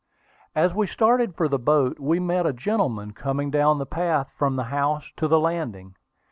[0.55, 4.55] As we started for the boat, we met a gentleman coming down the path from
[4.55, 5.93] the house to the landing.